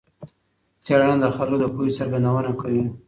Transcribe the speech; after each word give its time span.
څېړنه 0.85 1.15
د 1.21 1.25
خلګو 1.35 1.61
د 1.61 1.65
پوهي 1.73 1.91
څرګندونه 1.99 2.51
کوي. 2.61 2.83